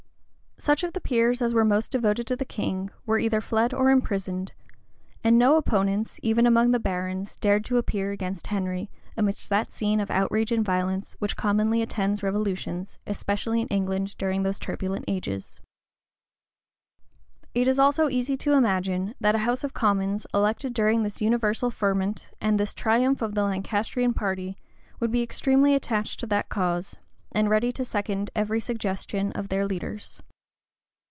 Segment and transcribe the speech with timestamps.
[0.57, 3.89] Such of the peers as were most devoted to the king, were either fled or
[3.89, 4.53] imprisoned;
[5.23, 9.99] and no opponents, even among the barons, dared to appear against Henry, amidst that scene
[9.99, 15.61] of outrage and violence which commonly attends revolutions, especially in England during those turbulent ages,
[17.55, 21.71] It is also easy to imagine, that a house of commons, elected during this universal
[21.71, 24.57] ferment, and this triumph of the Lancastrian party,
[24.99, 26.97] would be extremely attached to that cause,
[27.31, 30.21] and ready to second every suggestion of their leaders.